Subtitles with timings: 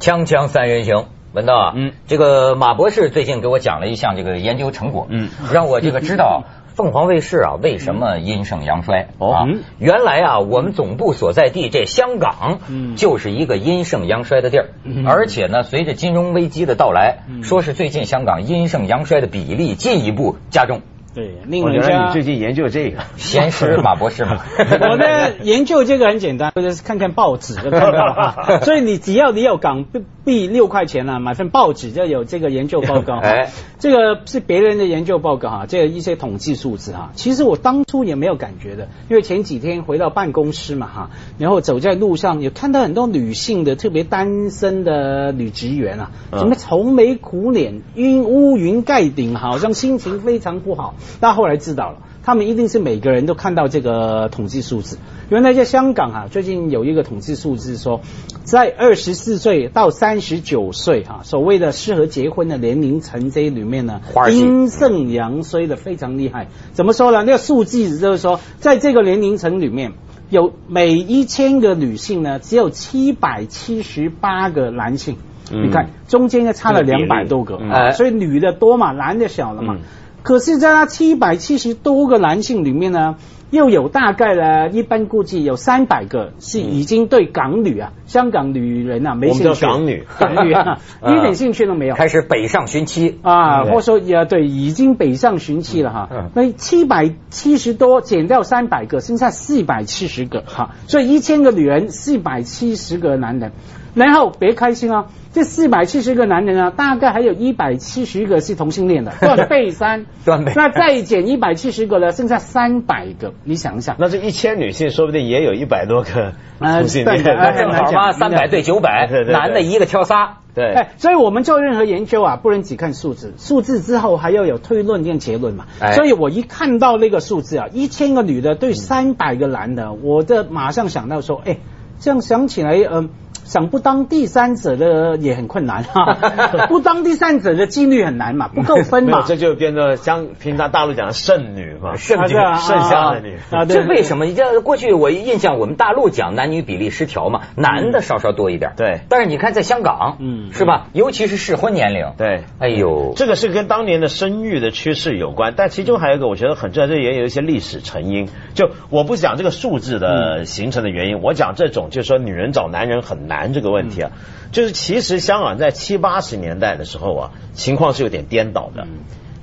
[0.00, 6.44] 锵锵三人行，文道啊，嗯，这个马博士最近给我讲了一项这个研究成果，嗯，让我这个知道
[6.74, 9.44] 凤凰卫视啊为什么阴盛阳衰啊？
[9.78, 12.60] 原来啊，我们总部所在地这香港，
[12.96, 14.70] 就是一个阴盛阳衰的地儿，
[15.06, 20.80] 而且呢，随着金融危机的到来，说是最近香港阴盛阳衰的比例进一步加重。
[21.12, 24.38] 对，另外你最近研究这个，先是马博士嘛。
[24.58, 28.60] 我呢研究这个很简单，就是看看报纸就知道了。
[28.62, 29.86] 所以你只要你有港
[30.24, 33.16] 币六块钱啊，买份报纸就有这个研究报告。
[33.16, 33.50] 哎，
[33.80, 37.10] 这个是别人的研究报告哈，这一些统计数字哈。
[37.16, 50.94] 其实我当初也没有感觉的，因为前几天回到办公室嘛哈，然后走在路上也看到很多女性的，特别单身的女职员啊，什么愁眉苦脸、晕乌云盖顶，好像心情非常不好。
[51.18, 54.98] 但后来知道了，他们一定是每个人都看到这个统计数字。
[55.28, 58.00] 原来在香港啊，最近有一个统计数字说，
[58.42, 66.48] 在二十四岁到三十九岁哈，所谓的适合结婚的年龄层这里面呢，阴盛阳衰的非常厉害。
[66.72, 67.22] 怎么说呢？
[67.24, 69.92] 那个数字就是说，在这个年龄层里面
[70.30, 75.16] 有每一千个女性呢，只有七百七十八个男性。
[75.52, 77.58] 你看中间呢差了两百多个，
[77.92, 79.78] 所以女的多嘛，男的少了嘛。
[80.22, 83.16] 可是，在那七百七十多个男性里面呢，
[83.50, 89.60] 又有大概呢，一般估计有三百个是已经对港女啊，香港女人啊没兴趣。
[89.66, 91.94] 港女，港女 啊，一点兴趣都没有。
[91.94, 96.30] 开始北上寻妻啊，或者说也对，已经北上寻妻了哈。
[96.34, 100.74] 那七百七十多减掉三百个，剩下四百七十个哈。
[100.86, 103.52] 所以一千个女人，四百七十个男人。
[103.94, 105.06] 然后别开心啊。
[105.32, 110.52] 这四百七十个男人啊，大概还有一百七十个是同性恋的， 断背三， 断背。
[110.56, 113.94] 那再减一百七十个呢，剩下三百个，你想一想。
[114.00, 117.22] 那这一千女性，说不定也有一百多个同性恋。
[117.24, 120.38] 那正好嘛，三百对九百，男的一个挑仨。
[120.52, 120.72] 对。
[120.74, 125.66] 哎，所以我们做任何研究啊，不能只看数字，数字之后还要有推论跟结论嘛。
[125.94, 131.58] 所以我一看到那个数字啊，一千个女的对三百个男的，我的马上想到说，哎，
[132.00, 133.10] 这样想起来，嗯。
[133.50, 136.14] 想不当第三者的也很困难哈，
[136.70, 143.38] 不当第三者的几率很难嘛，不够分嘛， 这就变成像平常大陆讲的剩女嘛， 剩女剩下的女。
[143.50, 144.24] 啊，这为什么？
[144.24, 150.86] 你这过去我印象我们大陆讲男女比例失调嘛，男的稍稍多一点，对，但是你看在香港，嗯，是吧？
[150.92, 158.28] 尤其是适婚年龄，对，哎呦，这个是跟当年的生育的趋势有关，但其中还有一个我觉得很重要，这也有一些历史成因。
[158.54, 163.39] 就我不讲这个数字的形成的原因，我讲这种就是说女人找男人很难。
[163.40, 164.10] 谈这个问题啊，
[164.52, 168.86] 就是其实香港在七八十年代的时候啊，情况是有点颠倒的，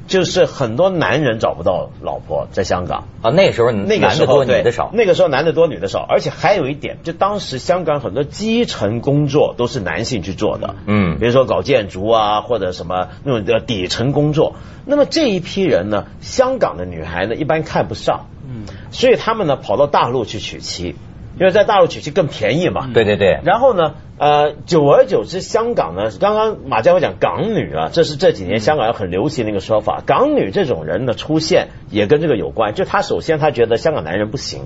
[0.08, 3.06] 就是很多男人找不到老婆在香港。
[3.24, 14.54] 啊，那时候那个男的多女的少，那个时候男的多女的少，而且还有一点，就当时香港很多基层工作都是男性去做的，嗯，比如说搞建筑啊或者什么那种的底层工作，
[14.86, 20.96] 那么这一批人呢，香港的女孩呢一般看不上，嗯，所以他们呢跑到大陆去娶妻。
[21.40, 23.40] 因为在大陆娶妻更便宜嘛，对对对。
[23.44, 30.02] 然后呢，呃，久而久之，香港呢，刚刚马家辉讲港女啊，这是这几年香港很流行的一个说法。
[30.06, 34.62] 港女这种人的出现也跟这个有关，就他首先他觉得香港男人不行，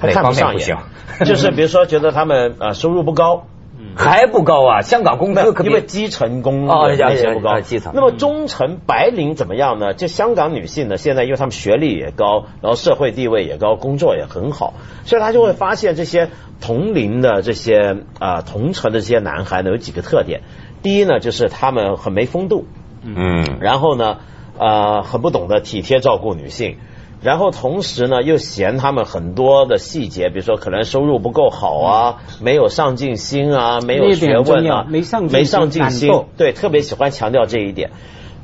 [0.00, 0.78] 他看不上眼，
[1.26, 3.46] 就是比如说觉得他们呃收入不高。
[3.94, 4.82] 还不高啊！
[4.82, 7.92] 香港工资可因为基层工那些不高，基层。
[7.94, 9.92] 那么中层白领怎么样呢？
[9.94, 20.42] 就香港女性呢，现在因为她们学历也高，然后社会地位也高，工作也很好，所以她就会发现这些同龄的这些啊同城的这些男孩呢，有几个特点。
[20.82, 22.66] 第一呢，就是他们很没风度，
[23.04, 24.18] 嗯，然后呢，
[24.58, 26.78] 呃，很不懂得体贴照顾女性。
[27.22, 37.90] 然后同时呢，又嫌他们很多的细节，比如说可能收入不够好啊，没有上进心啊，没有学问啊，没上没上进心，对，特别喜欢强调这一点。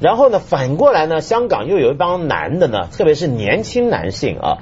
[0.01, 4.59] 然后呢，反过来呢，香港又有一帮男的呢，特别是年轻男性啊，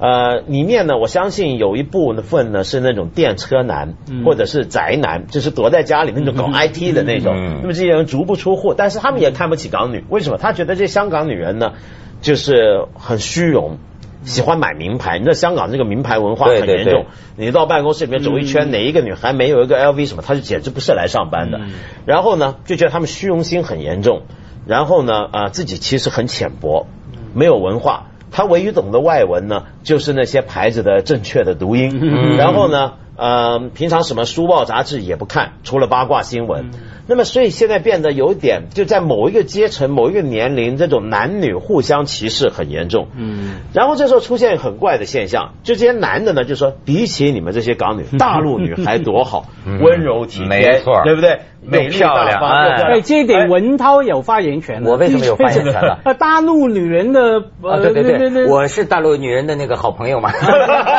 [0.00, 3.94] 呃，里面呢，我相信有一部分呢是那种电车男
[4.24, 7.36] 或者是宅男，就是躲在家里那种搞 IT 的那种。
[7.62, 10.38] 那么这些人足不出户，但是他们也看不起港女，为什么？
[10.38, 11.74] 他觉得这香港女人呢？
[12.20, 13.78] 就是很虚荣，
[14.24, 15.18] 喜欢买名牌。
[15.18, 17.06] 你知道香港这个名牌文化很严重。
[17.36, 21.60] 你到办公室里面走一圈，哪一个女孩没有一个 LV 什么，她就简直不是来上班的。
[22.06, 24.22] 然后呢，就觉得他们虚荣心很严重。
[24.66, 26.86] 然后呢，啊，自己其实很浅薄，
[27.34, 28.06] 没有文化。
[28.30, 32.36] 他唯一懂的外文呢，就是那些牌子的正确的读音。
[32.36, 32.94] 然后呢。
[33.20, 36.70] 呃，平常什么书报杂志也不看，除了八卦新闻。
[37.06, 43.08] 那么，所以现在变得有点，就在某一个阶层、某一个年龄，这种男女互相歧视很严重。
[43.14, 43.56] 嗯。
[43.74, 51.40] 然后这时候出现很怪的现象，就这些男的呢，就说比起你们这些港女， 大陆女孩多好，温柔体贴，没错，对不对？
[51.62, 54.82] 美漂亮，哎，这一点文涛有发言权。
[54.84, 56.14] 我为什么有发言权呢？
[56.18, 60.30] 大陆女人的，对对对，我是大陆女人的那个好朋友嘛，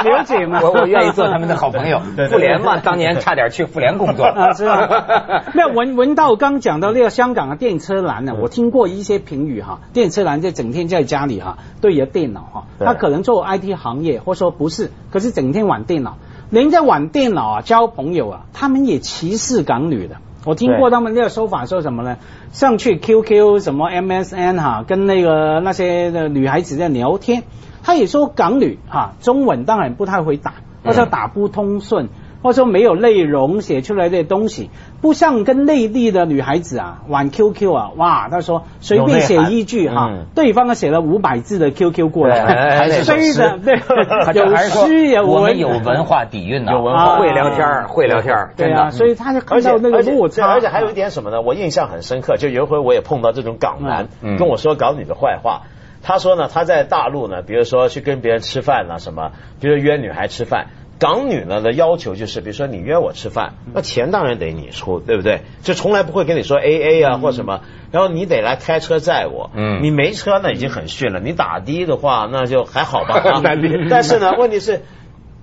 [0.03, 1.99] 了解嘛， 我我愿意做他们的好朋友。
[2.29, 5.43] 妇联嘛，当年差点去妇联工作啊，是吧？
[5.53, 16.17] 那文文道刚讲到那个香港的电车男呢，我听过一些评语哈，电车男就整天在家里哈对着电脑哈，他可能做 IT 行业，或者说不是，可是整天玩电脑，
[16.51, 20.17] 人家玩电脑啊交朋友啊，他们也歧视港女的。
[20.45, 22.17] 我听过他们那个说法，说什么呢？
[22.51, 27.43] 上去 QQ 什么 MSN 哈，跟那个那些的女孩子在聊天，
[27.83, 32.09] 他也说港女哈，中文当然不太会打，但是打不通顺。
[32.41, 34.69] 或者说没有内容写出来的东西，
[35.01, 43.75] 不像跟内地的女孩子啊玩 QQ 啊，哇，他说随便写一句哈，对方写了五百字的 QQ 过来， 非的对，
[44.33, 51.41] 有诗有文，我们有文化底蕴呢，有文化会聊天会聊天对啊，所以他就看到那个落差，而且还有一点什么呢？
[51.41, 54.07] 我印象很深刻，就有一回我也碰到这种港男
[54.37, 55.61] 跟我说港女的坏话，
[56.01, 60.67] 他说呢他在大陆呢，比如说去跟别人吃饭啊什么，比如约女孩吃饭。
[61.01, 65.41] 港女呢的要求就是，比如说你约我吃饭，那钱当然得你出，对不对？
[65.63, 67.61] 就从来不会跟你说 A A 啊或什么，
[67.91, 69.49] 然后你得来开车载我。
[69.55, 73.41] 嗯，你没车那已经很逊了，你打的的话那就还好吧。
[73.89, 74.83] 但是呢，问题是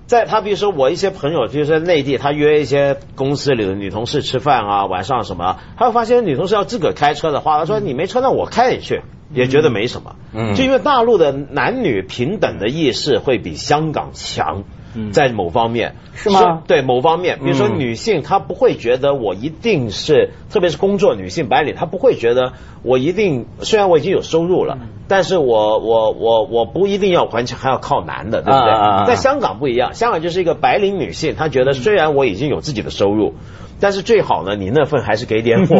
[0.05, 9.01] 在他比如说我一些朋友，就是内地，他约一些公司里的女同事吃饭啊，晚上什么，他会发现女同事要自个开车的话，他说你没车那我开你去，
[9.33, 10.15] 也觉得没什么。
[10.33, 14.63] 嗯，就因为大陆的男女平等的意识会比香港强。
[15.11, 16.63] 在某方面是吗？
[16.67, 22.53] 对某方面，比如说女性，她不会觉得我一定是，特别是工作女性白领，她不会觉得
[22.83, 24.77] 我一定，虽然我已经有收入了，
[25.07, 28.59] 但是我我我我不一定要还钱，还要靠男的，对不
[29.05, 29.07] 对？
[29.07, 33.33] 在香港不一样，香港就是一个白领女性，她觉得虽然我已经有自己的收入。
[33.79, 35.79] 但是最好呢，你那份还是给点我。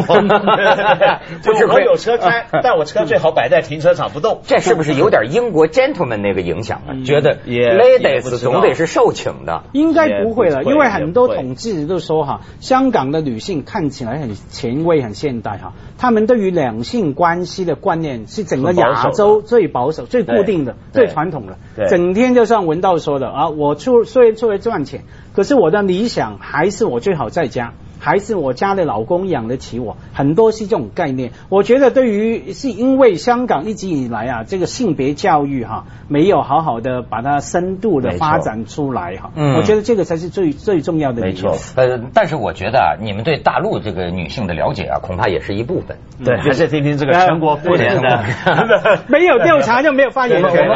[1.42, 4.40] 就是我有车开， 但我车最好摆在停车场不动。
[4.44, 6.94] 这是不是有点英国 gentleman 那个影响啊？
[7.04, 9.62] 觉得 ladies 总得是受请的。
[9.72, 21.58] 应该不会了，因为很多统计都说哈，香港的女性看起来很前卫、很现代哈，她们对于两性关系的观念是整个亚洲最保守、最固定的、最传统的。
[21.88, 25.04] 整天就像文道说的啊，我出虽然出来赚钱，
[25.34, 27.72] 可是我的理想还是我最好在家。
[28.00, 31.32] 还是我家的老公养得起我，很多是这种概念。
[31.50, 39.30] 我觉得对于是因为香港一直以来啊，这个性别教育哈，没有好好的把它深度的发展出来哈。
[39.36, 41.20] 嗯，我觉得这个才是最最重要的。
[41.20, 45.98] 没错，呃，但是我觉得啊，你们对大陆这个女性的了解啊，恐怕也是一部分。
[46.24, 48.24] 对，还是听听这个全国妇联的。
[49.08, 50.68] 没有调查就没有发言权。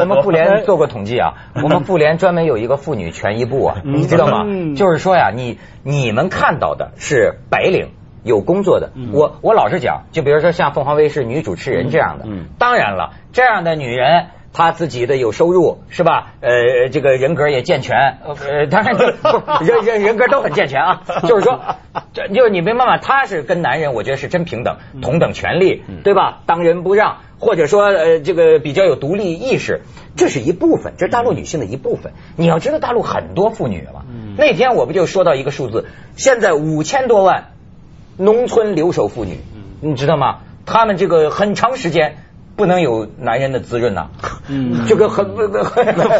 [0.00, 4.44] 我们妇联做过统计啊，我们妇联专门有一个妇女权益部啊，你知道吗？
[4.74, 6.07] 就是说呀，你你。
[6.08, 7.90] 你们看到的是白领
[8.24, 12.24] 有工作的，我我老实讲，就比如说像凤凰卫视女主持人这样的，
[12.58, 16.34] 当然了，这样的女人她自己的有收入是吧？
[16.40, 21.60] 呃，这个人格也健全，呃，当然人人人格都很健全啊， 就是说，
[22.34, 22.98] 就是你明白吗？
[22.98, 26.40] 她是跟男人，我觉得是真平等，同等权利，对吧？
[26.46, 29.82] 当仁不让，或者说呃，这个比较有独立意识，
[30.16, 32.12] 这是一部分，这是大陆女性的一部分。
[32.36, 34.02] 你要知道，大陆很多妇女嘛。
[34.36, 35.86] 那天我不就说到一个数字，
[36.16, 37.52] 现在五千多万
[38.16, 39.38] 农村留守妇女，
[39.80, 40.40] 你知道吗？
[40.64, 42.16] 他们这个很长时间
[42.58, 44.08] 不能有男人的滋润呐，
[44.88, 45.62] 这个很不不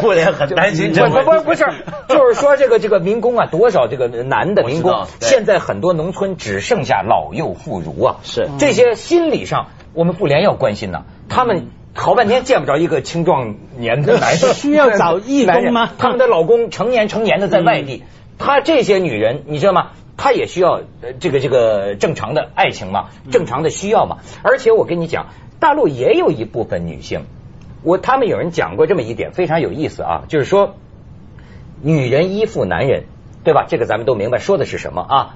[0.01, 0.93] 妇联很担心。
[0.93, 1.65] 不不不是，
[2.07, 11.67] 就是说这个这个民工啊，多少这个男的民工，现在很多农村只剩下老幼妇孺啊，是这些心理上，我们妇联要关心呐，他们。
[11.95, 15.89] 好半天见不着一个青壮年的男人， 需要找义工吗？
[15.97, 18.03] 他们的老公成年成年的在外地，
[18.37, 19.87] 他这些女人你知道吗？
[20.15, 20.81] 她也需要
[21.19, 24.19] 这个这个正常的爱情嘛，正常的需要嘛。
[24.43, 25.27] 而且我跟你讲，
[25.59, 27.25] 大陆也有一部分女性，
[27.83, 30.75] 我他们有人讲过这么一点非常有意思啊，就是说
[31.81, 33.03] 女人依附男人，
[33.43, 33.65] 对吧？
[33.67, 35.35] 这个咱们都明白说的是什么啊？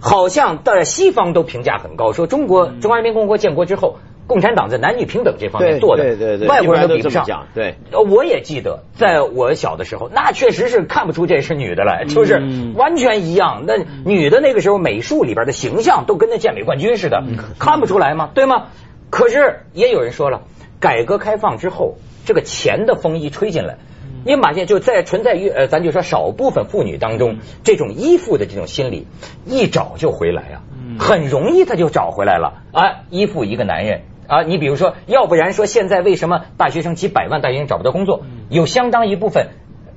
[0.00, 3.98] 好像在西方都评价很高，说中国中华人民共和国建国之后。
[4.26, 6.04] 共产党在男女平等这方面做的，
[6.46, 7.48] 外国人都比不上。
[7.52, 7.74] 对，
[8.08, 12.40] 我也记得，在我小的时候，那确实是看不出这是女的来，就是
[12.76, 13.64] 完全一样。
[13.66, 13.74] 那
[14.04, 17.24] 女的那个时候美术里边的形象都跟那健美冠军似的，
[17.58, 18.30] 看不出来吗？
[18.32, 18.66] 对吗？
[19.10, 20.42] 可是也有人说了，
[20.78, 23.76] 改革开放之后，这个钱的风一吹进来，
[24.24, 29.06] 你马现就在存在于呃，咱就说少部分妇女当中，这种依附的这种心理，
[29.46, 30.62] 一找就回来啊，
[30.98, 32.62] 很容易他就找回来了。
[32.72, 34.42] 啊，依附一个男人啊。
[34.42, 39.48] 你比如说，要不然说现在为什么大学生几百万大学生找不到工作，有相当一部分，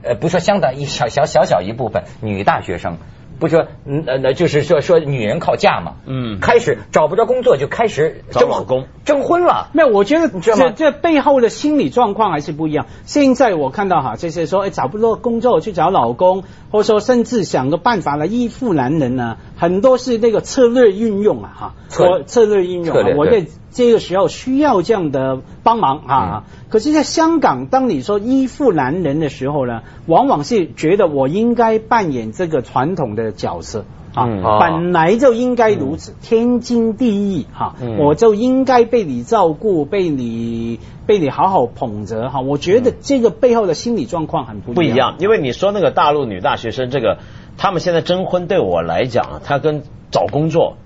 [0.01, 2.98] 呃，不说相当一小小小小一部分女大学生。
[3.39, 9.69] 不说，嗯呃，那就是说说女人靠嫁嘛，嗯，开始找不着工作就开始找老公征婚了。
[9.74, 12.86] 没有，我觉得这这背后的心理状况还是不一样。
[13.05, 26.43] 现在我看到哈，这些说哎找不到工作去找老公，或者说甚至想个办法来依附男人呢，很多是那个策略运用啊哈，策策略运用，我在这个时候需要这样的帮忙啊。
[26.69, 42.41] 可是，在香港，当你说依附男人的时候呢，往往是觉得我应该扮演这个传统的角色啊，本来就应该如此，天经地义哈，我就应该被你照顾，被你被你好好捧着哈。
[42.41, 47.20] 我觉得这个背后的心理状况很不不一样，因为你说那个大陆女大学生，这个
[47.58, 50.77] 他们现在征婚，对我来讲，他跟找工作。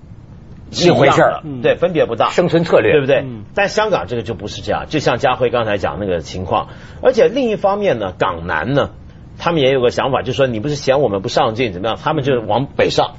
[0.70, 3.24] 一回事儿，对，分别不大，生存策略，对不对？
[3.54, 6.68] 但香港这个就不是这样，就像家辉刚才讲那个情况，
[7.00, 8.90] 而且另一方面呢，港男呢，
[9.38, 11.96] 他们也有个想法，就是说你不是嫌我们不上进怎么样？
[12.02, 13.14] 他们就是往北上。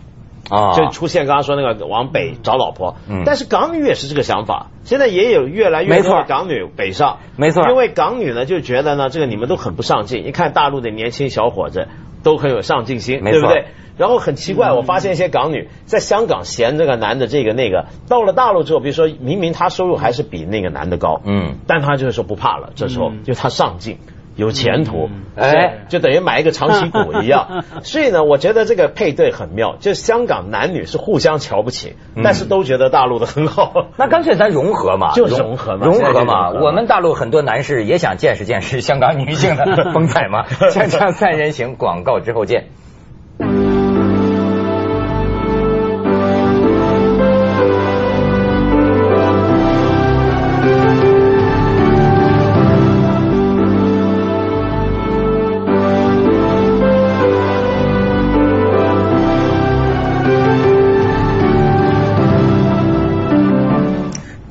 [0.49, 2.95] 啊，就出现刚刚说那个往北找老婆。
[3.23, 11.87] 但是港女也是这个想法，现在也有越来越多的港女北上，没错，因为港女呢就觉得呢，这个你们都很不上进，一看大陆的年轻小伙子
[12.23, 13.65] 都很有上进心，对不对？
[13.99, 23.99] 然后很奇怪，我发现一些港女在香港嫌这个男的这个那个，到了大陆之后，比如说明明他收入还是比那个男的高，嗯，但他就是说不怕了，这时候就他上进，
[24.39, 27.65] 有前途，哎，就等于买一个长期股一样。
[27.83, 33.87] 所以呢，我觉得这个配对很妙，就香港男女是互相瞧不起，但是都觉得大陆的很好。
[33.99, 36.51] 那干脆咱融合嘛， 就融合嘛，融合嘛。
[36.51, 40.45] 我们大陆很多男士也想见识见识香港女性的风采嘛。
[40.47, 42.69] 锵锵三人行，广告之后见。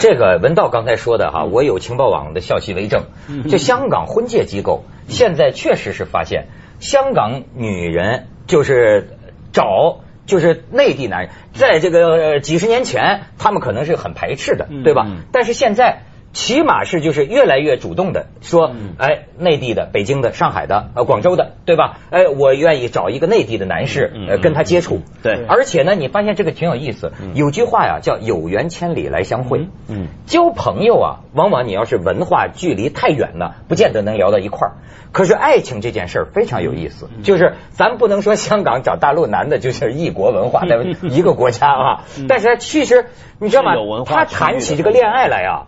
[0.09, 3.03] 这个文道刚才说的哈，我有情报网的消息为证，
[3.51, 6.47] 就香港婚介机构现在确实是发现，
[6.81, 9.19] 香港女人就是
[9.53, 15.07] 找就是内地男人，在这个几十年前，他们可能是很排斥的，对吧？
[15.31, 16.05] 但是现在。
[16.39, 21.99] 起码是就是越来越主动的说，哎，内地的、北京的、上海的、呃广州的，对吧？
[22.11, 25.01] 哎，我愿意找一个内地的男士，呃，跟他接触。
[25.21, 27.11] 对，而且呢，你发现这个挺有意思。
[27.35, 29.67] 有句话呀，叫“有缘千里来相会”。
[29.91, 34.73] 嗯，交朋友啊，往往你要是文化距离太远了，不见得能聊到一块儿。
[35.11, 43.07] 可是爱情这件事儿非常有意思，就是咱不能说香港找大陆男的就是异国文化 在一个国家啊，但是其实
[43.41, 43.75] 你知道吗？
[44.07, 45.67] 他谈起这个恋爱来啊。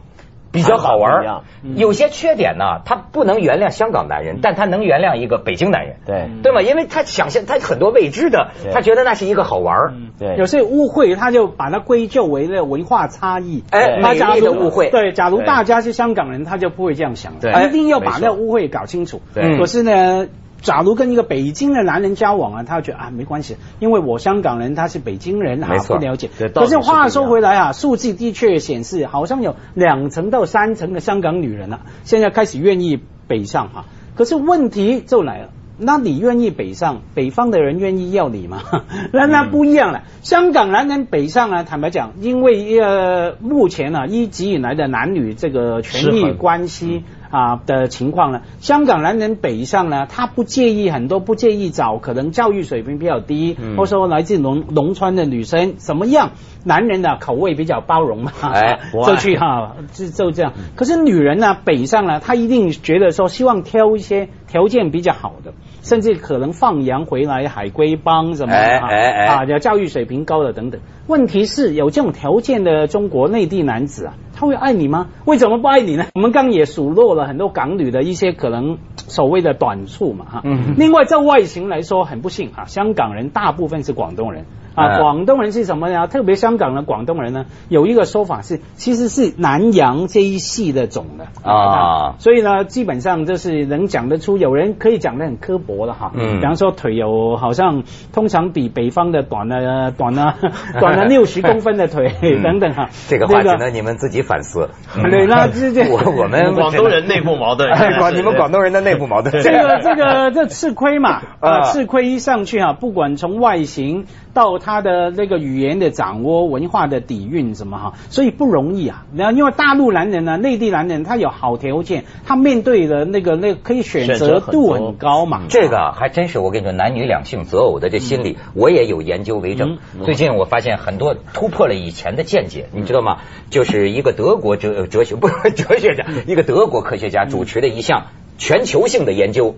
[0.52, 1.42] 比较好玩，
[1.76, 6.28] 有些缺点呢，他不能原谅香港男人，但他能原谅一个北京男人，对。
[6.42, 6.62] 对吗？
[6.62, 9.95] 因为他想象他很多未知的，他觉得那是一个好玩。
[10.19, 14.90] 对，有些误会他就把它归咎为了文化差异，哎，美丽的误会。
[14.90, 19.21] 对，假如大家是香港人，他就不会这样想，对，一定要把那误会搞清楚。
[19.35, 20.26] 对，可是呢。
[20.61, 26.29] 假如跟一个北京的男人交往啊，他觉得啊没关系，因为我香港人，他是北京人啊，不了解。
[26.55, 33.85] 可是话说回来啊，数据的确显示，好像有两成到三成的香港女人啊，现在开始愿意北上哈。
[34.14, 35.49] 可是问题就来了，
[35.79, 38.61] 那你愿意北上，北方的人愿意要你吗？
[39.14, 40.02] 那那不一样了。
[40.21, 47.05] 香港男人北上啊，坦白讲，因为呃目前呢一直以来的男女这个权利关系。
[47.31, 48.43] 啊的情况呢？
[48.61, 56.31] 香港男人北上呢，他不介意很多，不介意找可能教育水平比较低，或者说来自农农村的女生，什么样
[56.65, 58.33] 男人的口味比较包容嘛？
[58.53, 60.53] 哎， 就去哈，就就这样。
[60.77, 68.89] 可是女人呢，北上呢，她一定觉得说，希望挑一些条件比较好的，甚至可能放羊回来海归帮什么啊，
[69.29, 70.81] 啊，叫教育水平高的等等。
[71.07, 74.15] 问题是有这种条件的中国内地男子啊。
[74.41, 75.09] 他会爱你吗？
[75.27, 76.07] 为什么不爱你呢？
[76.15, 80.41] 我们刚也数落了很多港女的一些可能所谓的短处嘛哈。
[80.45, 80.77] 嗯。
[80.79, 86.07] 另外，在外形来说，很不幸啊，香港人大部分是广东人，啊，广东人是什么呢？
[86.07, 97.83] 特别香港的广东人呢，有一个说法是，其实是南洋这一系的种的啊，所以呢，基本上就是能讲得出，有人可以讲得很刻薄的哈，嗯，比方说腿有好像
[98.15, 100.37] 通常比北方的短了短了
[100.81, 104.71] 短了 六十公分的腿等等哈，这个话只能你们自己反思。
[104.95, 107.69] 对，那这这我我们 广东人内部矛盾，
[107.99, 109.43] 广你们广东人的内部矛盾。
[109.43, 114.07] 这个 这个这吃亏嘛，啊，吃亏一上去啊，不管从外形。
[114.33, 119.05] 到他的那个语言的掌握、文化的底蕴什么哈，所以不容易啊。
[119.15, 125.43] 然后因为大陆男人呢，内地男人他有好条件，他面对的那个那个可以选择度很高嘛。
[125.49, 129.79] 这个还真是我跟你说，男女两性择偶的这心理，我也有研究为证。
[130.05, 133.19] 最近我发现很多突破了以前的见解，你知道吗？
[133.51, 138.07] 就是一个德国哲哲学 不是哲学家，一个德国科学家主持的一项
[138.39, 139.57] 全球性的研究，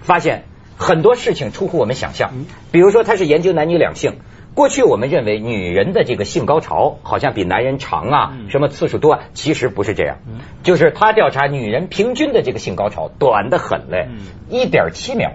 [0.00, 0.44] 发现。
[0.80, 2.30] 很多事情出乎我们想象，
[2.72, 4.14] 比如说他是研究男女两性。
[4.54, 10.16] 过去我们认为女人的这个性高潮好像比男人长啊，什么次数多，其实不是这样。
[10.62, 14.08] 就是他调查女人平均的这个性高潮短的很嘞，
[14.48, 15.32] 一点七秒。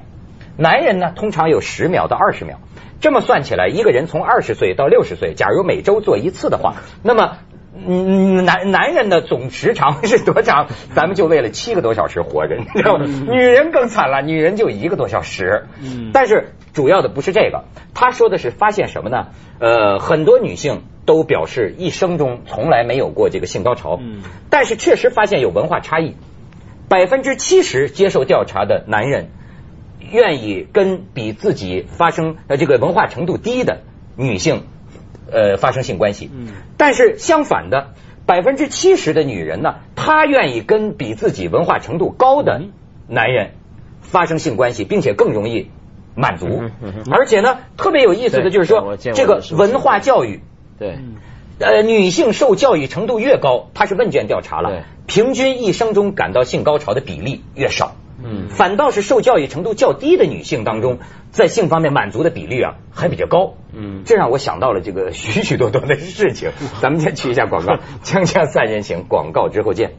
[0.58, 2.60] 男人呢通常有十秒到二十秒。
[3.00, 7.38] 这么算起来，一个人从二十岁到六十岁，假如每周做一次的话，那么。
[7.76, 10.68] 嗯，男男人的总时长是多长？
[10.96, 13.06] 咱们就为了七个多小时活着， 你知道吗？
[13.06, 15.66] 女人更惨了，女人就一个多小时。
[15.82, 19.28] 嗯，但是主要的不是这个，他说的是发现什么呢？
[19.60, 23.98] 呃，很多女性都表示一生中从来没有过这个性高潮。
[24.02, 26.16] 嗯，但是确实发现有文化差异，
[26.88, 29.30] 百分之七十接受调查的男人
[30.12, 33.82] 愿意跟比自己发生呃这个文化程度低的
[34.16, 34.64] 女性。
[35.36, 37.88] 呃，发生性关系，嗯，但是相反的，
[38.26, 42.62] 百分之七十的女人呢，她愿意跟比自己文化程度高的
[43.10, 43.52] 男人
[44.00, 45.70] 发生性关系，并且更容易
[46.16, 46.64] 满足，
[47.12, 50.40] 而且呢，特别有意思的就是说，这个文化教育，
[50.80, 51.00] 对，
[51.60, 54.70] 呃，女性受教育程度越高，她是问卷调查了，
[55.06, 57.96] 平均一生中感到性高潮的比例越少。
[58.28, 60.98] 嗯，反倒是受教育程度较低的女性当中，
[61.32, 63.54] 在性方面满足的比例啊还比较高。
[63.72, 66.52] 嗯，这让我想到了这个许许多多的事情。
[66.82, 69.92] 咱们先去一下广告，《锵锵三人行》广告之后见。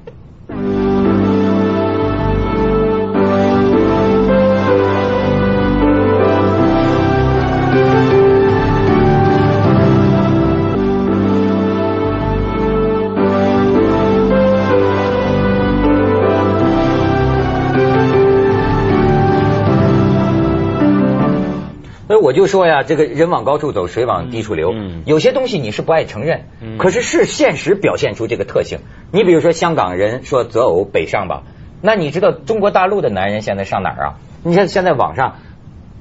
[22.08, 24.73] 我就说呀，这个人往高处走，水往低处流。
[25.06, 26.45] 有些东西你是不爱承认，
[26.78, 28.78] 可是是现实表现出这个特性。
[29.10, 31.42] 你比如说香港人说择偶北上吧，
[31.82, 34.14] 那你知道中国大陆的男人现在上哪儿啊？
[34.45, 35.36] 你像现在网上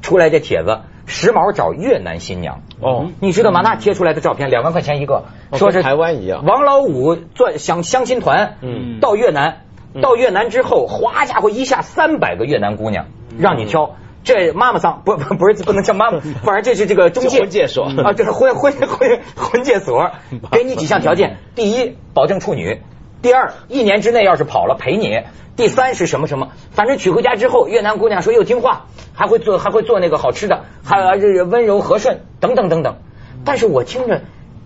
[0.04, 3.62] 出来这帖子，时髦找越南新娘哦，你知道吗？
[3.64, 6.46] 那贴出来的照片两万块钱一个，说是台湾一样。
[6.46, 9.64] 王老五做相相亲团，嗯，到越南，
[10.04, 13.08] 到越南之后，哗家伙一下三百个越南姑娘
[13.40, 13.96] 让你挑。
[14.26, 20.12] 这妈妈桑不不不是不能叫妈妈， 反正这是这个中介婚介所啊，这是婚婚婚婚介所，
[20.52, 22.80] 给你几项条件：第一，保证处女；
[23.22, 26.50] 第二，一年之内要是跑了赔你；第三是什么什么？
[26.72, 32.98] 反正娶回家之后，越南姑娘说又听话，还会做还会做那个好吃的，还有温柔和顺等等等等。
[33.46, 34.22] 但是我听着。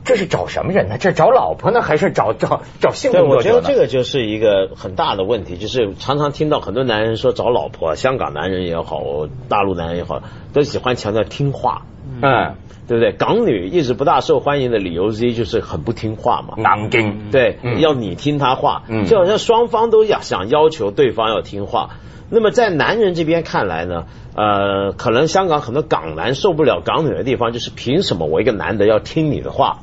[0.10, 0.98] 这是找什么人呢？
[1.00, 3.36] 这找老婆呢，还是找找找性工作者？
[3.38, 9.04] 我觉得这个就是一个很大的问题，就是常常听到很多男人说找老婆，香港男人也好，
[9.50, 11.84] 大陆男人也好，都喜欢强调听话，
[12.24, 12.56] 嗯，
[12.88, 13.12] 对不对？
[13.12, 21.92] 港女一直不大受欢迎的理由之一就是很不听话嘛，难听，对，要你听他话，就好像双方都要想要求对方要听话。
[22.30, 29.80] 那么在男人这边看来呢，呃，可能香港很多港男受不了港女的地方，就是凭什么我一个男的要听你的话？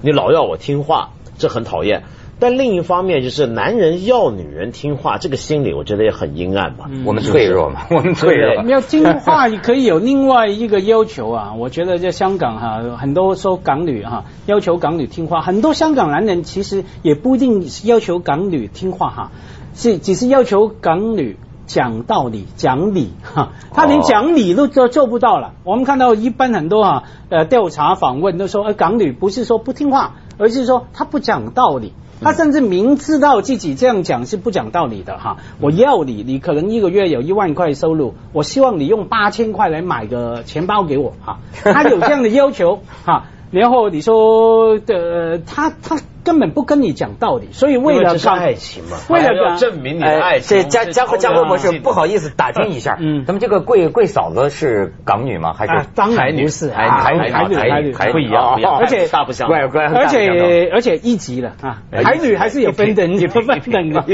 [0.00, 2.04] 你老要我听话，这很讨厌。
[2.40, 6.88] 但另一方面，就是男人要女人听话，这个心理我觉得也很阴暗嘛。
[7.04, 8.62] 我们脆弱嘛，我们脆弱。
[8.62, 11.54] 要听话可以有另外一个要求啊。
[11.58, 19.32] 我觉得在香港哈，很多说港女哈，要求港女听话，很多香港男人其实也不一定要求港女听话哈，
[19.74, 21.36] 是只是要求港女。
[21.68, 25.52] 讲道理，讲理哈，他连讲理都做做不到了。
[25.62, 35.36] 我们看到一般很多啊，呃，调查访问都说，呃，港女不是说不听话，而是说她不讲道理，他甚至明知道自己这样讲是不讲道理的哈。
[35.60, 41.38] 我要你，你可能一个月有一万块收入，我希望你用八千块来买个钱包给我哈。
[41.62, 46.00] 他有这样的要求哈，然后你说的他他。
[46.28, 50.58] 根本不跟你讲道理，所以为了爱情嘛，为了要证明你的爱情。
[50.58, 55.54] 这江江江河博士不好意思打听一下， 嗯，咱们这个贵贵嫂子是港女吗？
[55.54, 56.42] 还是台女？
[56.42, 64.04] 不是，台女台女台女不一样，而且大不相，而且而且一级了啊，台女还是有分等级分等的，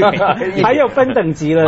[0.63, 1.65] 还有分等级了，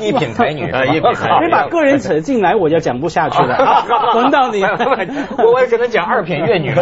[0.00, 3.84] 一品台女啊，一品台女，你把个人扯进来，我就讲不下去了。
[4.14, 6.72] 轮到你，我我只能讲二品粤女。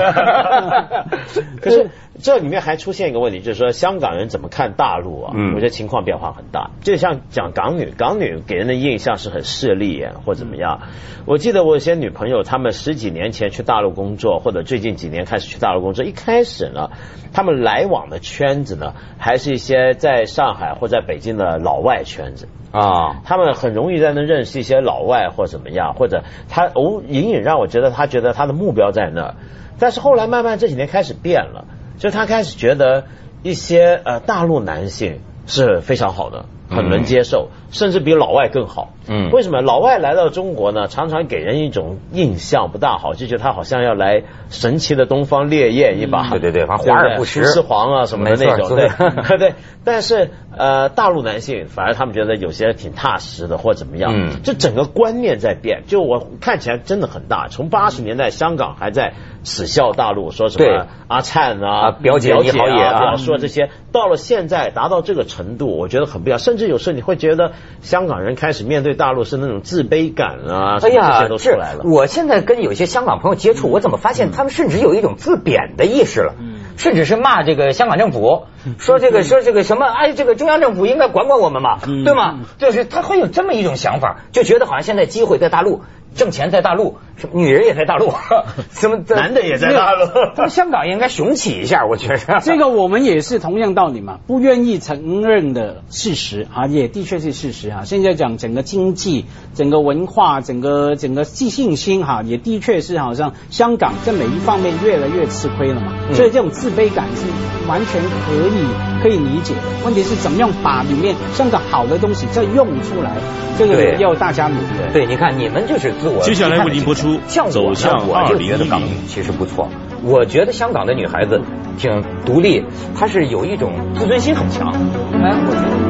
[1.63, 1.89] 可是
[2.21, 5.35] 这里面还出现一个问题，就是说香港人怎么看大陆啊？
[5.55, 6.71] 我觉得情况变化很大。
[6.83, 10.81] 就像讲港女，港女给人的印象是很势利眼或怎么样。
[11.27, 16.91] 我记得我有些女朋友，她们十几年前去大陆工作，或者最近几年开始去大陆工作，一开始呢，
[17.33, 23.21] 她们来往的圈子呢，还是一些在上海或在北京的老外圈子啊。
[23.25, 29.35] 他们很容易在那认识一些老外或怎么样，或者他哦，隐隐让我觉得他觉得他的目标在那儿。
[29.81, 31.67] 但是后来慢慢这几年开始变了，
[31.99, 33.05] 就他开始觉得
[33.43, 36.47] 一些呃大陆男性是非常好的。
[36.71, 38.91] 很能接受，甚至比老外更好。
[39.09, 40.87] 嗯，为什么老外来到中国呢？
[40.87, 46.29] 常常给人一种印象不大好，就觉得他好像要来神奇的东方烈焰一把。
[46.29, 48.77] 对对对，反正华而不实，狮皇啊什么的那种。
[48.77, 48.91] 对
[49.39, 54.13] 对，但是呃，大陆男性反而他们觉得有些挺踏实的，或怎么样。
[54.15, 55.85] 嗯，这整个观念在变。
[55.87, 57.49] 就我看起来真的很大。
[57.49, 59.15] 从八十年代香港还在
[59.49, 66.69] 耻笑大陆，说什么阿灿啊、表姐你好也啊，说这些，到了现在达到这个程度，我觉得很不一样，甚至。
[66.69, 71.83] 有时候你会觉得香港人开始面对大陆是那种自卑感啊，哎呀，这都出来了。
[71.85, 76.35] 我现在跟有些香港朋友接触，我怎么发现他们甚至有一种自贬的意识了，
[76.77, 78.43] 甚至是骂这个香港政府，
[78.79, 82.41] 说这个说这个什么，哎，这个中央政府应该管管我们嘛，对吗？
[82.59, 85.81] 就是他会有这么一种想法，就觉得好像现在机会在大陆。
[86.15, 88.13] 挣钱在大陆，什么女人也在大陆，
[88.73, 92.41] 什么男的也在大陆， 他们香港应该雄起一下，我觉得。
[92.43, 97.83] 这个我们也是同样道理嘛，不愿意承认的事实啊，也的确是事实啊。
[97.85, 105.93] 现在讲整个经济、整个文化、整个整个自信心哈，也的确是好像香港在每一方面越来越吃亏了嘛。
[106.15, 107.27] 所以这种自卑感是
[107.69, 109.61] 完全可以可以理解的。
[109.85, 113.13] 问题是怎么样把里面香港好的东西再用出来，
[113.59, 114.93] 这个要大家努力。
[114.93, 115.93] 对，你看你们就是。
[116.23, 117.19] 接下来为您播出
[117.51, 118.71] 《走向二零一零》。
[119.07, 119.69] 其实不错，
[120.03, 121.41] 我觉得香港的女孩子
[121.77, 122.65] 挺独立，
[122.97, 124.69] 她是有一种自尊心很强。
[125.13, 125.88] 哎，我觉得。